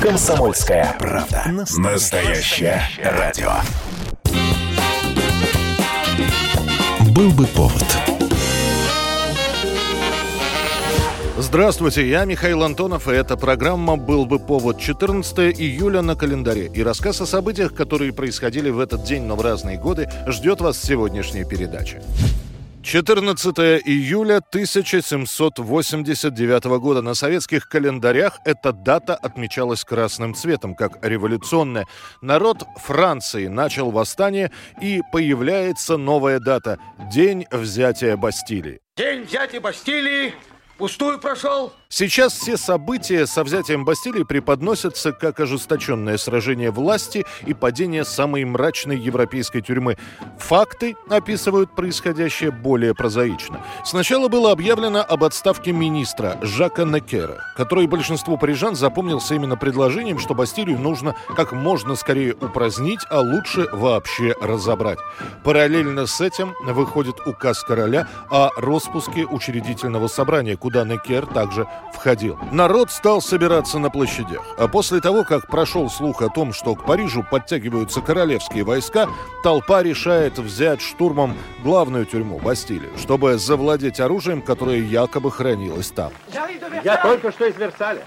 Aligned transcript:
Комсомольская 0.00 0.94
правда. 0.96 1.42
Настоящее 1.76 2.80
радио. 3.02 3.50
Был 7.12 7.32
бы 7.32 7.44
повод. 7.46 7.84
Здравствуйте, 11.36 12.08
я 12.08 12.24
Михаил 12.26 12.62
Антонов, 12.62 13.08
и 13.08 13.12
эта 13.12 13.36
программа 13.36 13.96
«Был 13.96 14.24
бы 14.24 14.38
повод» 14.38 14.78
14 14.78 15.60
июля 15.60 16.02
на 16.02 16.14
календаре. 16.14 16.70
И 16.72 16.82
рассказ 16.84 17.20
о 17.20 17.26
событиях, 17.26 17.74
которые 17.74 18.12
происходили 18.12 18.70
в 18.70 18.78
этот 18.78 19.02
день, 19.02 19.24
но 19.24 19.34
в 19.34 19.40
разные 19.40 19.78
годы, 19.78 20.08
ждет 20.28 20.60
вас 20.60 20.76
в 20.76 20.86
сегодняшней 20.86 21.44
передаче. 21.44 22.02
14 22.90 23.58
июля 23.84 24.38
1789 24.38 26.64
года 26.80 27.02
на 27.02 27.12
советских 27.12 27.68
календарях 27.68 28.38
эта 28.46 28.72
дата 28.72 29.14
отмечалась 29.14 29.84
красным 29.84 30.34
цветом, 30.34 30.74
как 30.74 30.92
революционная. 31.02 31.86
Народ 32.22 32.62
Франции 32.78 33.48
начал 33.48 33.90
восстание, 33.90 34.50
и 34.80 35.02
появляется 35.12 35.98
новая 35.98 36.40
дата– 36.40 36.78
День 37.12 37.44
взятия 37.50 38.16
Бастилии. 38.16 38.80
День 38.96 39.24
взятия 39.24 39.60
Бастилии 39.60 40.32
пустую 40.78 41.18
прошел. 41.18 41.74
Сейчас 41.90 42.34
все 42.34 42.58
события 42.58 43.26
со 43.26 43.42
взятием 43.42 43.86
Бастилии 43.86 44.22
преподносятся 44.22 45.10
как 45.12 45.40
ожесточенное 45.40 46.18
сражение 46.18 46.70
власти 46.70 47.24
и 47.46 47.54
падение 47.54 48.04
самой 48.04 48.44
мрачной 48.44 48.98
европейской 48.98 49.62
тюрьмы. 49.62 49.96
Факты 50.38 50.96
описывают 51.08 51.74
происходящее 51.74 52.50
более 52.50 52.94
прозаично. 52.94 53.64
Сначала 53.86 54.28
было 54.28 54.52
объявлено 54.52 55.00
об 55.00 55.24
отставке 55.24 55.72
министра 55.72 56.38
Жака 56.42 56.84
Некера, 56.84 57.42
который 57.56 57.86
большинству 57.86 58.36
парижан 58.36 58.76
запомнился 58.76 59.34
именно 59.34 59.56
предложением, 59.56 60.18
что 60.18 60.34
Бастилию 60.34 60.78
нужно 60.78 61.16
как 61.34 61.52
можно 61.52 61.94
скорее 61.94 62.34
упразднить, 62.34 63.00
а 63.08 63.20
лучше 63.20 63.66
вообще 63.72 64.34
разобрать. 64.42 64.98
Параллельно 65.42 66.04
с 66.04 66.20
этим 66.20 66.52
выходит 66.66 67.26
указ 67.26 67.62
короля 67.62 68.06
о 68.30 68.50
распуске 68.58 69.24
учредительного 69.24 70.08
собрания, 70.08 70.58
куда 70.58 70.84
Некер 70.84 71.24
также 71.24 71.66
входил. 71.92 72.38
Народ 72.52 72.90
стал 72.90 73.20
собираться 73.20 73.78
на 73.78 73.90
площадях. 73.90 74.42
А 74.56 74.68
после 74.68 75.00
того, 75.00 75.24
как 75.24 75.46
прошел 75.48 75.90
слух 75.90 76.22
о 76.22 76.28
том, 76.28 76.52
что 76.52 76.74
к 76.74 76.84
Парижу 76.84 77.24
подтягиваются 77.28 78.00
королевские 78.00 78.64
войска, 78.64 79.08
толпа 79.42 79.82
решает 79.82 80.38
взять 80.38 80.80
штурмом 80.80 81.36
главную 81.62 82.06
тюрьму 82.06 82.38
Бастилию, 82.38 82.96
чтобы 82.98 83.38
завладеть 83.38 84.00
оружием, 84.00 84.42
которое 84.42 84.78
якобы 84.78 85.30
хранилось 85.30 85.90
там. 85.90 86.12
Я 86.84 86.96
только 87.02 87.32
что 87.32 87.46
из 87.46 87.56
Версаля. 87.56 88.04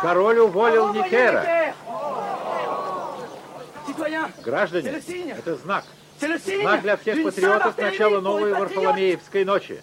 Король 0.00 0.38
уволил 0.38 0.92
Никера. 0.92 1.74
Граждане, 4.44 5.00
это 5.36 5.56
знак. 5.56 5.84
Знак 6.20 6.82
для 6.82 6.96
всех 6.96 7.24
патриотов 7.24 7.76
начала 7.76 8.20
новой 8.20 8.54
Варфоломеевской 8.54 9.44
ночи. 9.44 9.82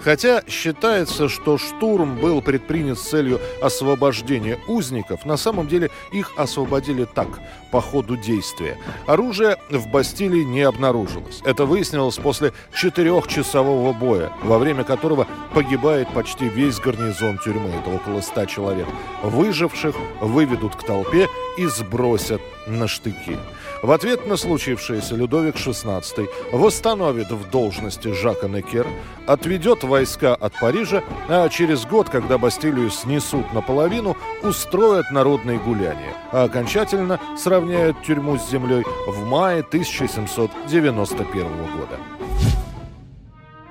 Хотя 0.00 0.42
считается, 0.48 1.28
что 1.28 1.58
штурм 1.58 2.16
был 2.18 2.42
предпринят 2.42 2.98
с 2.98 3.08
целью 3.08 3.40
освобождения 3.62 4.58
узников, 4.66 5.24
на 5.24 5.36
самом 5.36 5.68
деле 5.68 5.90
их 6.12 6.32
освободили 6.36 7.04
так, 7.04 7.28
по 7.70 7.80
ходу 7.80 8.16
действия. 8.16 8.78
Оружие 9.06 9.56
в 9.70 9.88
Бастилии 9.88 10.44
не 10.44 10.62
обнаружилось. 10.62 11.40
Это 11.44 11.64
выяснилось 11.64 12.16
после 12.16 12.52
четырехчасового 12.74 13.92
боя, 13.92 14.32
во 14.42 14.58
время 14.58 14.84
которого 14.84 15.26
погибает 15.52 16.08
почти 16.12 16.48
весь 16.48 16.78
гарнизон 16.78 17.38
тюрьмы, 17.38 17.70
это 17.70 17.90
около 17.90 18.20
ста 18.20 18.46
человек. 18.46 18.86
Выживших 19.22 19.96
выведут 20.20 20.76
к 20.76 20.84
толпе 20.84 21.28
и 21.58 21.66
сбросят 21.66 22.40
на 22.66 22.88
штыки. 22.88 23.38
В 23.82 23.90
ответ 23.90 24.26
на 24.26 24.36
случившееся 24.36 25.14
Людовик 25.14 25.56
XVI 25.56 26.28
восстановит 26.52 27.30
в 27.30 27.50
должности 27.50 28.12
Жака 28.12 28.48
Некер, 28.48 28.86
отведет 29.26 29.84
войска 29.84 30.34
от 30.34 30.58
Парижа, 30.58 31.02
а 31.28 31.48
через 31.48 31.84
год, 31.84 32.08
когда 32.08 32.38
Бастилию 32.38 32.90
снесут 32.90 33.52
наполовину, 33.52 34.16
устроят 34.42 35.10
народные 35.10 35.58
гуляния, 35.58 36.14
а 36.32 36.44
окончательно 36.44 37.20
сравняют 37.36 38.02
тюрьму 38.02 38.38
с 38.38 38.48
землей 38.50 38.84
в 39.06 39.24
мае 39.26 39.60
1791 39.60 41.44
года. 41.76 41.98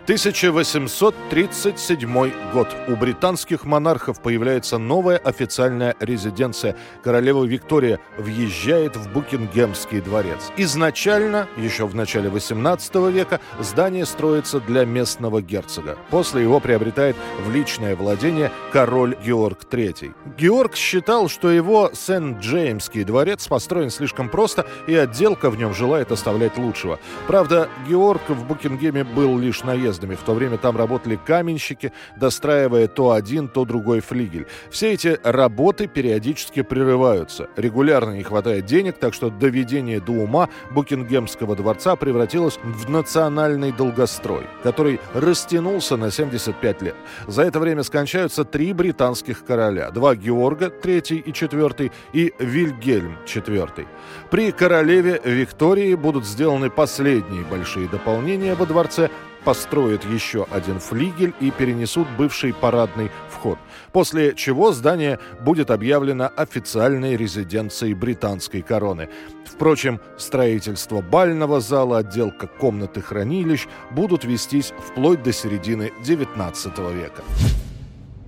1837 0.03 2.31
год. 2.51 2.67
У 2.89 2.97
британских 2.97 3.63
монархов 3.63 4.21
появляется 4.21 4.77
новая 4.77 5.15
официальная 5.15 5.95
резиденция. 6.01 6.75
Королева 7.05 7.45
Виктория 7.45 8.01
въезжает 8.17 8.97
в 8.97 9.13
Букингемский 9.13 10.01
дворец. 10.01 10.51
Изначально, 10.57 11.47
еще 11.55 11.87
в 11.87 11.95
начале 11.95 12.29
18 12.29 12.95
века, 13.13 13.39
здание 13.61 14.05
строится 14.05 14.59
для 14.59 14.83
местного 14.83 15.41
герцога. 15.41 15.97
После 16.09 16.41
его 16.41 16.59
приобретает 16.59 17.15
в 17.45 17.49
личное 17.49 17.95
владение 17.95 18.51
король 18.73 19.15
Георг 19.25 19.59
III. 19.71 20.13
Георг 20.37 20.75
считал, 20.75 21.29
что 21.29 21.49
его 21.49 21.91
Сент-Джеймский 21.93 23.05
дворец 23.05 23.47
построен 23.47 23.89
слишком 23.89 24.27
просто, 24.27 24.65
и 24.85 24.95
отделка 24.95 25.49
в 25.49 25.57
нем 25.57 25.73
желает 25.73 26.11
оставлять 26.11 26.57
лучшего. 26.57 26.99
Правда, 27.25 27.69
Георг 27.87 28.27
в 28.27 28.45
Букингеме 28.45 29.05
был 29.05 29.39
лишь 29.39 29.63
наездом 29.63 29.92
подъездами. 29.93 30.15
В 30.15 30.25
то 30.25 30.33
время 30.33 30.57
там 30.57 30.77
работали 30.77 31.19
каменщики, 31.23 31.91
достраивая 32.15 32.87
то 32.87 33.11
один, 33.11 33.47
то 33.47 33.65
другой 33.65 33.99
флигель. 33.99 34.45
Все 34.69 34.93
эти 34.93 35.19
работы 35.23 35.87
периодически 35.87 36.63
прерываются. 36.63 37.47
Регулярно 37.55 38.11
не 38.11 38.23
хватает 38.23 38.65
денег, 38.65 38.97
так 38.99 39.13
что 39.13 39.29
доведение 39.29 39.99
до 39.99 40.11
ума 40.13 40.49
Букингемского 40.71 41.55
дворца 41.55 41.95
превратилось 41.95 42.59
в 42.63 42.89
национальный 42.89 43.71
долгострой, 43.71 44.45
который 44.63 44.99
растянулся 45.13 45.97
на 45.97 46.11
75 46.11 46.81
лет. 46.81 46.95
За 47.27 47.43
это 47.43 47.59
время 47.59 47.83
скончаются 47.83 48.43
три 48.43 48.73
британских 48.73 49.45
короля. 49.45 49.91
Два 49.91 50.15
Георга, 50.15 50.69
третий 50.69 51.17
и 51.17 51.33
четвертый, 51.33 51.91
и 52.13 52.33
Вильгельм, 52.39 53.17
четвертый. 53.25 53.87
При 54.31 54.51
королеве 54.51 55.21
Виктории 55.23 55.95
будут 55.95 56.25
сделаны 56.25 56.69
последние 56.69 57.43
большие 57.43 57.87
дополнения 57.87 58.55
во 58.55 58.65
дворце, 58.65 59.09
построят 59.43 60.05
еще 60.05 60.47
один 60.51 60.79
флигель 60.79 61.33
и 61.39 61.51
перенесут 61.51 62.07
бывший 62.17 62.53
парадный 62.53 63.11
вход. 63.29 63.59
После 63.91 64.33
чего 64.35 64.71
здание 64.71 65.19
будет 65.41 65.69
объявлено 65.71 66.31
официальной 66.35 67.17
резиденцией 67.17 67.93
британской 67.93 68.61
короны. 68.61 69.09
Впрочем, 69.45 69.99
строительство 70.17 71.01
бального 71.01 71.61
зала, 71.61 71.99
отделка 71.99 72.47
комнаты 72.47 73.01
хранилищ 73.01 73.67
будут 73.91 74.23
вестись 74.23 74.73
вплоть 74.79 75.21
до 75.23 75.31
середины 75.31 75.91
XIX 76.03 76.93
века. 76.93 77.21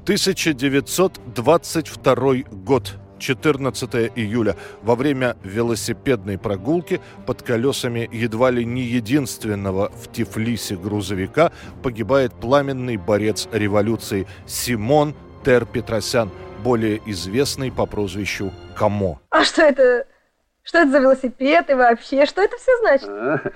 1922 0.03 2.33
год. 2.51 2.95
14 3.25 4.11
июля 4.15 4.55
во 4.83 4.95
время 4.95 5.35
велосипедной 5.43 6.37
прогулки 6.37 7.01
под 7.25 7.41
колесами 7.41 8.07
едва 8.11 8.51
ли 8.51 8.63
не 8.63 8.83
единственного 8.83 9.89
в 9.89 10.11
Тифлисе 10.11 10.75
грузовика 10.75 11.51
погибает 11.81 12.33
пламенный 12.33 12.97
борец 12.97 13.47
революции 13.51 14.27
Симон 14.45 15.15
Тер 15.43 15.65
Петросян, 15.65 16.31
более 16.63 17.01
известный 17.07 17.71
по 17.71 17.85
прозвищу 17.85 18.51
Камо. 18.75 19.19
А 19.29 19.43
что 19.43 19.63
это? 19.63 20.05
Что 20.63 20.79
это 20.79 20.91
за 20.91 20.99
велосипед 20.99 21.69
и 21.69 21.73
вообще? 21.73 22.25
Что 22.25 22.41
это 22.41 22.57
все 22.57 22.71
значит? 22.79 23.53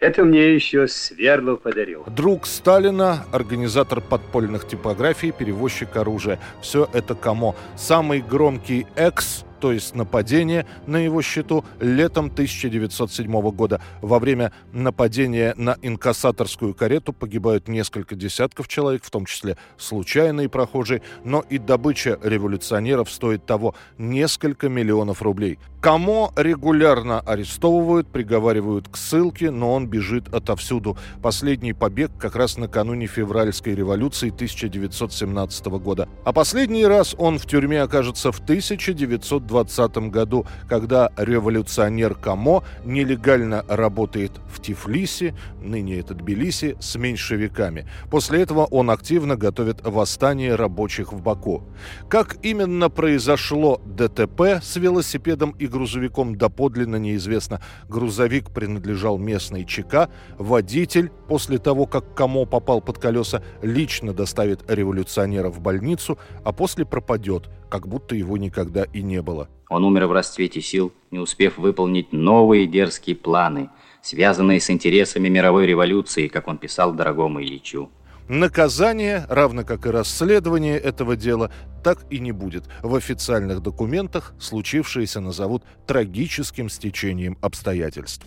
Это 0.00 0.24
мне 0.24 0.54
еще 0.54 0.88
Сверлов 0.88 1.60
подарил. 1.60 2.04
Друг 2.06 2.46
Сталина, 2.46 3.26
организатор 3.32 4.00
подпольных 4.00 4.66
типографий, 4.66 5.30
перевозчик 5.30 5.94
оружия. 5.94 6.40
Все 6.62 6.88
это 6.94 7.14
кому? 7.14 7.54
Самый 7.76 8.22
громкий 8.22 8.86
экс 8.96 9.44
то 9.60 9.72
есть 9.72 9.94
нападение 9.94 10.66
на 10.86 10.96
его 10.96 11.22
счету 11.22 11.64
летом 11.80 12.26
1907 12.26 13.50
года. 13.50 13.80
Во 14.00 14.18
время 14.18 14.52
нападения 14.72 15.54
на 15.56 15.76
инкассаторскую 15.82 16.74
карету 16.74 17.12
погибают 17.12 17.68
несколько 17.68 18.14
десятков 18.14 18.68
человек, 18.68 19.04
в 19.04 19.10
том 19.10 19.26
числе 19.26 19.56
случайные 19.76 20.48
прохожие, 20.48 21.02
но 21.24 21.44
и 21.48 21.58
добыча 21.58 22.18
революционеров 22.22 23.10
стоит 23.10 23.46
того 23.46 23.74
несколько 23.98 24.68
миллионов 24.68 25.22
рублей. 25.22 25.58
Кому 25.80 26.30
регулярно 26.36 27.20
арестовывают, 27.20 28.06
приговаривают 28.08 28.88
к 28.88 28.98
ссылке, 28.98 29.50
но 29.50 29.72
он 29.72 29.86
бежит 29.86 30.32
отовсюду. 30.34 30.98
Последний 31.22 31.72
побег 31.72 32.10
как 32.18 32.36
раз 32.36 32.58
накануне 32.58 33.06
февральской 33.06 33.74
революции 33.74 34.28
1917 34.28 35.66
года. 35.66 36.06
А 36.24 36.34
последний 36.34 36.84
раз 36.84 37.14
он 37.16 37.38
в 37.38 37.46
тюрьме 37.46 37.80
окажется 37.80 38.30
в 38.30 38.40
1920 38.40 39.49
1920 39.54 40.12
году, 40.12 40.46
когда 40.68 41.10
революционер 41.16 42.14
Камо 42.14 42.62
нелегально 42.84 43.64
работает 43.68 44.32
в 44.74 44.80
Тифлисе, 44.80 45.34
ныне 45.60 45.98
это 45.98 46.14
Тбилиси, 46.14 46.76
с 46.80 46.96
меньшевиками. 46.96 47.86
После 48.10 48.42
этого 48.42 48.64
он 48.64 48.90
активно 48.90 49.36
готовит 49.36 49.84
восстание 49.84 50.54
рабочих 50.54 51.12
в 51.12 51.22
Баку. 51.22 51.64
Как 52.08 52.36
именно 52.42 52.88
произошло 52.88 53.80
ДТП 53.84 54.62
с 54.62 54.76
велосипедом 54.76 55.54
и 55.58 55.66
грузовиком 55.66 56.36
доподлинно 56.36 56.96
неизвестно. 56.96 57.60
Грузовик 57.88 58.50
принадлежал 58.50 59.18
местной 59.18 59.64
ЧК, 59.64 60.08
водитель 60.38 61.10
после 61.28 61.58
того, 61.58 61.86
как 61.86 62.14
Камо 62.14 62.44
попал 62.46 62.80
под 62.80 62.98
колеса, 62.98 63.42
лично 63.62 64.12
доставит 64.12 64.70
революционера 64.70 65.50
в 65.50 65.60
больницу, 65.60 66.18
а 66.44 66.52
после 66.52 66.84
пропадет, 66.84 67.50
как 67.68 67.86
будто 67.86 68.14
его 68.14 68.36
никогда 68.36 68.84
и 68.84 69.02
не 69.02 69.22
было. 69.22 69.48
Он 69.68 69.84
умер 69.84 70.06
в 70.06 70.12
расцвете 70.12 70.60
сил, 70.60 70.92
не 71.10 71.18
успев 71.18 71.56
выполнить 71.56 72.12
новые 72.12 72.66
дерзкие 72.66 73.14
планы, 73.14 73.70
связанные 74.02 74.60
с 74.60 74.70
интересами 74.70 75.28
мировой 75.28 75.66
революции, 75.66 76.28
как 76.28 76.48
он 76.48 76.58
писал 76.58 76.92
дорогому 76.92 77.42
Ильичу. 77.42 77.90
Наказание, 78.28 79.26
равно 79.28 79.64
как 79.64 79.86
и 79.86 79.90
расследование 79.90 80.78
этого 80.78 81.16
дела, 81.16 81.50
так 81.82 82.04
и 82.10 82.20
не 82.20 82.30
будет. 82.30 82.64
В 82.80 82.94
официальных 82.94 83.60
документах 83.60 84.34
случившееся 84.38 85.18
назовут 85.18 85.64
трагическим 85.86 86.68
стечением 86.68 87.36
обстоятельств. 87.40 88.24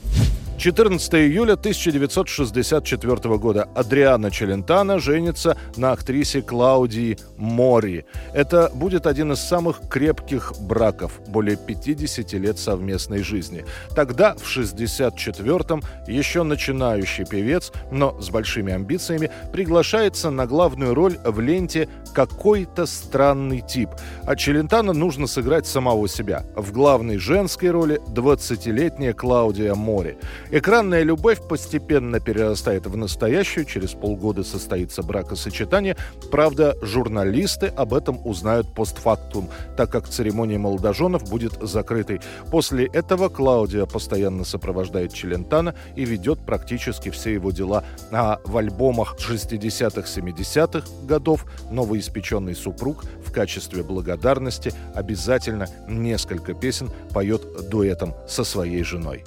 14 0.57 1.13
июля 1.15 1.53
1964 1.53 3.37
года 3.37 3.67
Адриана 3.75 4.31
Челентано 4.31 4.99
женится 4.99 5.57
на 5.75 5.91
актрисе 5.91 6.41
Клаудии 6.41 7.17
Мори. 7.37 8.05
Это 8.33 8.71
будет 8.73 9.07
один 9.07 9.33
из 9.33 9.39
самых 9.39 9.81
крепких 9.89 10.53
браков, 10.61 11.19
более 11.27 11.57
50 11.57 12.33
лет 12.33 12.59
совместной 12.59 13.23
жизни. 13.23 13.65
Тогда, 13.95 14.35
в 14.35 14.57
64-м, 14.57 15.81
еще 16.07 16.43
начинающий 16.43 17.25
певец, 17.25 17.71
но 17.91 18.19
с 18.21 18.29
большими 18.29 18.73
амбициями, 18.73 19.31
приглашается 19.51 20.29
на 20.29 20.45
главную 20.45 20.93
роль 20.93 21.17
в 21.25 21.39
ленте 21.39 21.89
«Какой-то 22.13 22.85
странный 22.85 23.61
тип». 23.61 23.89
А 24.25 24.35
Челентано 24.35 24.93
нужно 24.93 25.27
сыграть 25.27 25.65
самого 25.65 26.07
себя. 26.07 26.45
В 26.55 26.71
главной 26.71 27.17
женской 27.17 27.71
роли 27.71 27.99
20-летняя 28.13 29.13
Клаудия 29.13 29.73
Мори. 29.73 30.17
Экранная 30.55 31.01
любовь 31.01 31.41
постепенно 31.41 32.19
перерастает 32.19 32.85
в 32.85 32.95
настоящую, 32.95 33.65
через 33.65 33.93
полгода 33.93 34.43
состоится 34.43 35.01
бракосочетание. 35.01 35.97
Правда, 36.29 36.77
журналисты 36.79 37.73
об 37.75 37.91
этом 37.91 38.23
узнают 38.23 38.71
постфактум, 38.71 39.49
так 39.75 39.89
как 39.89 40.07
церемония 40.07 40.59
молодоженов 40.59 41.27
будет 41.27 41.53
закрытой. 41.59 42.21
После 42.51 42.85
этого 42.85 43.29
Клаудия 43.29 43.87
постоянно 43.87 44.43
сопровождает 44.43 45.11
Челентана 45.11 45.73
и 45.95 46.05
ведет 46.05 46.45
практически 46.45 47.09
все 47.09 47.33
его 47.33 47.49
дела. 47.49 47.83
А 48.11 48.39
в 48.45 48.55
альбомах 48.55 49.15
60-х, 49.17 50.01
70-х 50.01 50.87
годов 51.07 51.47
новоиспеченный 51.71 52.53
супруг 52.53 53.05
в 53.25 53.31
качестве 53.31 53.81
благодарности 53.81 54.71
обязательно 54.93 55.65
несколько 55.87 56.53
песен 56.53 56.91
поет 57.11 57.41
дуэтом 57.71 58.13
со 58.27 58.43
своей 58.43 58.83
женой. 58.83 59.23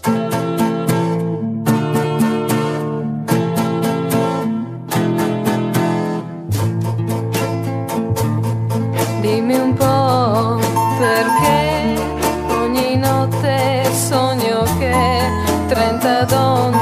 dimmi 9.26 9.58
un 9.58 9.74
po' 9.74 10.56
perché 10.98 12.00
ogni 12.48 12.96
notte 12.96 13.84
sogno 13.92 14.62
che 14.78 14.94
30 15.66 16.24
donne 16.26 16.75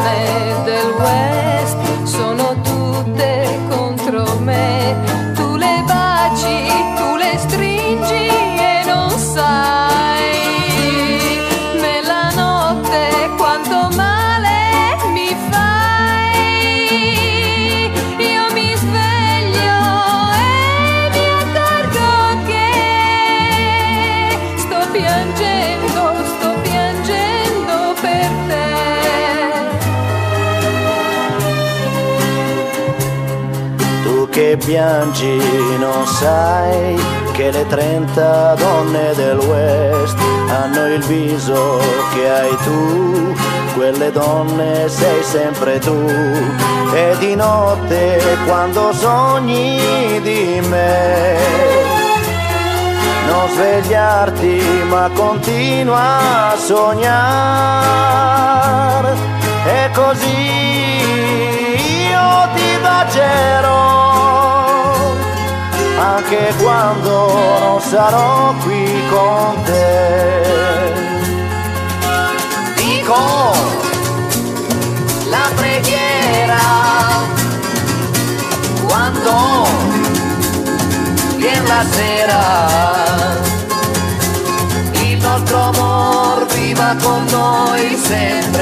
piangi 34.56 35.38
non 35.78 36.06
sai 36.06 36.98
che 37.32 37.50
le 37.50 37.66
30 37.66 38.54
donne 38.54 39.12
del 39.14 39.38
West 39.38 40.16
hanno 40.48 40.86
il 40.86 41.02
viso 41.04 41.80
che 42.12 42.30
hai 42.30 42.56
tu, 42.62 43.34
quelle 43.74 44.12
donne 44.12 44.88
sei 44.88 45.22
sempre 45.22 45.78
tu. 45.78 45.98
E 46.94 47.16
di 47.18 47.34
notte 47.34 48.20
quando 48.46 48.92
sogni 48.92 50.20
di 50.22 50.60
me 50.68 51.36
non 53.26 53.48
svegliarti 53.48 54.62
ma 54.88 55.10
continua 55.14 56.52
a 56.52 56.56
sognare. 56.56 57.92
E 59.66 59.90
così 59.92 60.52
io 62.08 62.48
ti 62.54 62.78
bacerò 62.80 63.93
anche 66.24 66.54
quando 66.62 67.58
non 67.58 67.80
sarò 67.80 68.54
qui 68.62 68.88
con 69.10 69.62
te. 69.64 70.92
Dico 72.76 73.52
la 75.28 75.50
preghiera 75.54 76.58
quando 78.86 79.66
viene 81.36 81.66
la 81.66 81.84
sera. 81.90 82.42
Il 84.92 85.18
nostro 85.18 85.60
amor 85.60 86.46
viva 86.46 86.96
con 87.02 87.24
noi 87.30 87.96
sempre. 88.02 88.53